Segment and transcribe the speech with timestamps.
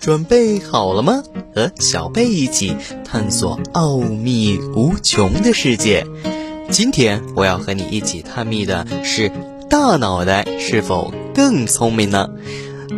[0.00, 1.22] 准备好了吗？
[1.54, 6.06] 和小贝一起探索奥秘无穷的世界。
[6.70, 9.30] 今天我要和你一起探秘的是，
[9.68, 12.30] 大脑袋是否更聪明呢？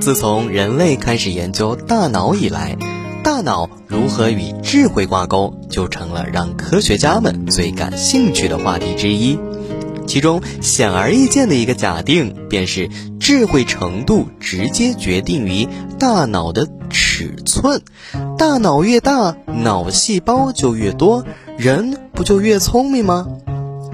[0.01, 2.77] 自从人类开始研究大脑以来，
[3.25, 9.37] 大脑如何与智慧挂钩，就成了让科学家们最感兴趣的话题之一。
[10.07, 15.67] 其中显而易见的一个假定，便是智慧程度直接决定于
[15.99, 16.69] 大脑的
[17.13, 17.83] 尺寸。
[18.39, 21.27] 大脑越大，脑细胞就越多，
[21.59, 23.27] 人不就越聪明吗？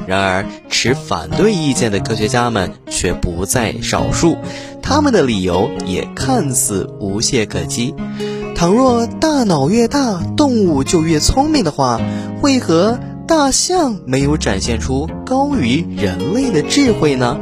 [0.07, 4.37] 然而，持反对意见的科学家们却不在少数，
[4.81, 7.93] 他们的理由也看似无懈可击。
[8.55, 12.01] 倘若大脑越大，动物就越聪明的话，
[12.41, 13.01] 为何？
[13.27, 17.37] 大象没有展现出高于人类的智慧呢？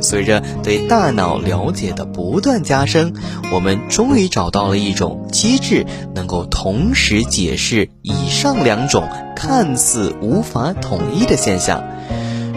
[0.00, 3.12] 随着对大脑了解的不断加深，
[3.52, 11.82] 我们终于找到了一种机制，能够同时解释以上两种看似无法统一的现象。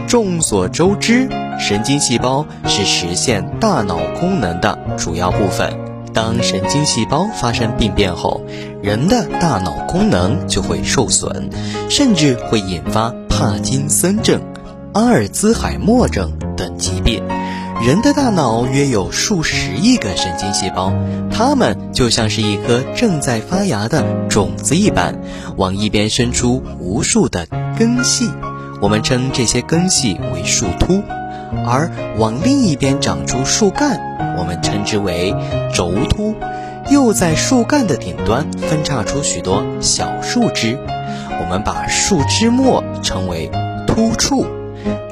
[0.07, 1.29] 众所周知，
[1.59, 5.73] 神经细胞是实现大脑功能的主要部分。
[6.13, 8.41] 当神经细胞发生病变后，
[8.83, 11.49] 人的大脑功能就会受损，
[11.89, 14.41] 甚至会引发帕金森症、
[14.93, 17.23] 阿尔兹海默症等疾病。
[17.83, 20.93] 人的大脑约有数十亿个神经细胞，
[21.31, 25.19] 它们就像是一颗正在发芽的种子一般，
[25.57, 27.47] 往一边伸出无数的
[27.79, 28.29] 根系，
[28.81, 31.01] 我们称这些根系为树突。
[31.65, 33.99] 而往另一边长出树干，
[34.37, 35.33] 我们称之为
[35.73, 36.35] 轴突；
[36.89, 40.77] 又在树干的顶端分叉出许多小树枝，
[41.41, 43.49] 我们把树枝末称为
[43.87, 44.45] 突触。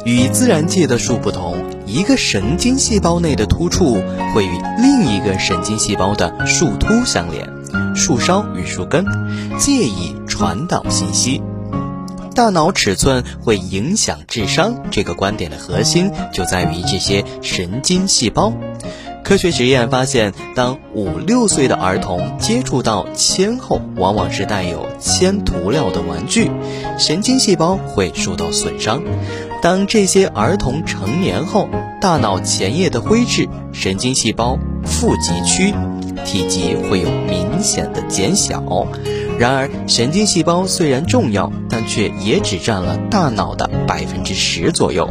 [0.06, 1.58] 与自然界的树不同，
[1.90, 3.96] 一个神经细胞内的突触
[4.36, 7.50] 会与另一个神经细胞的树突相连，
[7.96, 9.04] 树梢与树根，
[9.58, 11.42] 借以传导信息。
[12.36, 18.54] 大脑尺寸会影响智商，这个观点的核心就在于这些神经细胞。
[19.24, 26.52] 科学实验发现，当五六岁的儿童接触到铅后，往往是带有铅涂料的玩具，
[27.00, 29.02] 神经细胞会受到损伤。
[29.62, 31.68] 当这些儿童成年后，
[32.00, 35.74] 大脑前叶的灰质神经细胞富集区
[36.26, 38.88] 体积会有明显的减小。
[39.38, 45.10] 然而，神经细胞虽然重要，但却也只占了大脑的百分之十左右，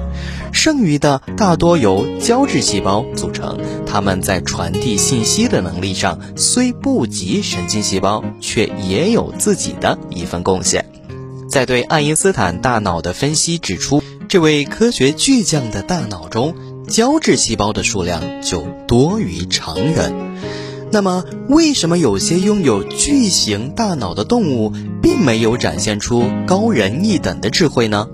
[0.53, 3.59] 剩余的大多由胶质细胞组成。
[3.87, 10.85] 它们在传递信息的能力上虽不及神经细胞，却也有自己的一份贡献。
[11.51, 16.55] 在对爱因斯坦大脑的分析指出，这位科学巨匠的大脑中，
[16.87, 20.13] 胶质细胞的数量就多于常人。
[20.93, 28.07] 那么，为什么有些拥有巨型大脑的动物并没有展现出高人一等的智慧呢？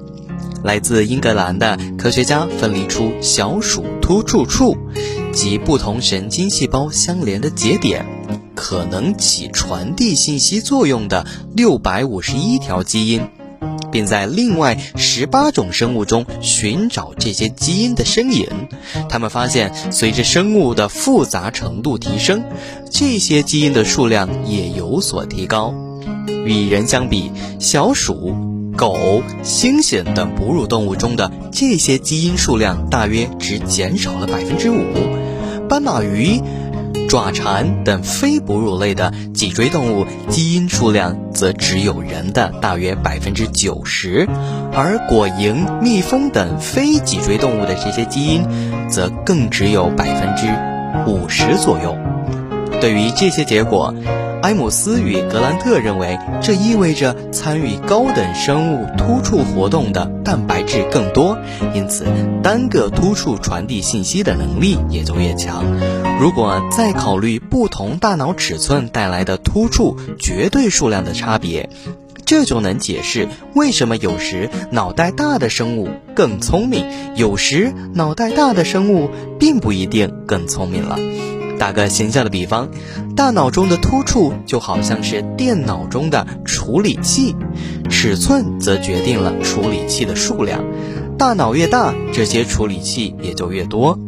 [0.62, 4.76] 来自英格兰的科学家分离出小鼠突触处
[5.32, 8.06] 及不同神经细胞相连的节点，
[8.54, 11.26] 可能起传递信息作用的
[11.56, 13.28] 六百五十一条基因。
[13.94, 18.48] 并在另外十八种生物中寻找这些基因的身影。
[19.08, 22.42] 他们发现，随着生物的复杂程度提升，
[22.90, 25.72] 这些基因的数量也有所提高。
[26.44, 28.34] 与人相比，小鼠、
[28.76, 34.82] 狗、猩猩等哺乳动物中的这些基因数量大约只减少了百分之五。
[35.68, 36.40] 斑马鱼。
[37.14, 44.26] 爪蟾等非哺乳类的脊椎动物基因数量则只有人的大约百分之九十，
[44.72, 48.42] 而果蝇、蜜蜂等非脊椎动物的这些基因，
[48.90, 50.48] 则更只有百分之
[51.08, 51.96] 五十左右。
[52.80, 53.94] 对于这些结果，
[54.44, 61.38] 埃姆斯与格兰特认为，这意味着参与高等生物突触活动的蛋白质更多，
[61.74, 62.04] 因此
[62.42, 65.64] 单个突触传递信息的能力也就越强。
[66.20, 71.70] 如果再考虑不同大脑尺寸带来的突触绝对数量的差别，
[72.26, 76.84] 这就能解释为什么有时脑袋大的生物更聪明，
[77.16, 79.08] 有时脑袋大的生物
[79.40, 80.98] 并不一定更聪明了。
[81.64, 82.68] 打个形象的比方，
[83.16, 87.34] 大脑中的突触就好像是电脑中的处理器，
[87.88, 90.62] 尺寸则决定了处理器的数量。
[91.16, 93.98] 大脑越大，这些处理器也就越多，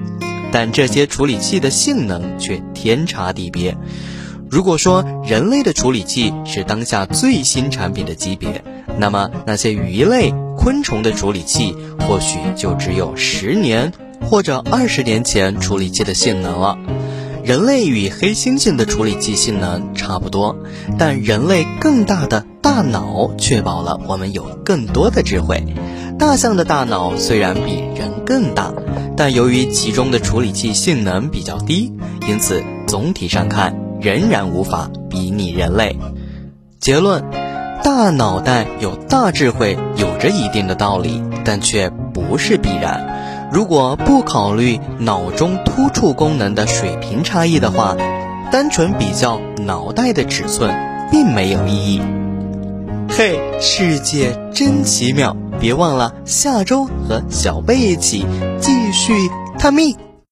[0.53, 3.75] 但这些处理器的性能却天差地别。
[4.50, 8.62] 如果说人类的处理器是当下最新产品的级别，
[8.99, 16.79] 那么那些鱼类、昆虫的处理器或许就只有十年或者二十年前处理器的性能了。
[17.46, 20.56] 人类与黑猩猩的处理器性能差不多，
[20.98, 25.62] 但人类更大的大脑确保了我们有更多的智慧。
[26.19, 28.72] 大象的大脑虽然比人更大，
[29.16, 31.93] 但由于其中的处理器性能比较低，
[32.26, 35.96] 因此总体上看仍然无法比拟人类。
[36.81, 37.22] 结论：
[37.84, 43.16] 大脑袋有大智慧有着一定的道理，但却不是必然。
[43.56, 47.97] 如果不考虑脑中突触功能的水平差异的话，
[48.53, 50.70] 单纯比较脑袋的尺寸
[51.11, 52.03] 并没有意义。
[53.08, 55.35] 嘿，世界真奇妙！
[55.58, 58.26] 别忘了下周和小贝一起
[58.61, 59.14] 继续
[59.58, 59.97] 探秘。